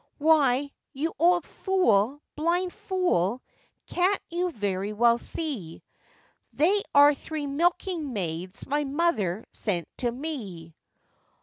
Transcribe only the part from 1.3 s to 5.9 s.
fool! blind fool! can't you very well see,